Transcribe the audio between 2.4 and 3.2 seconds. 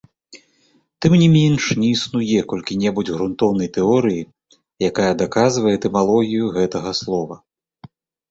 колькі-небудзь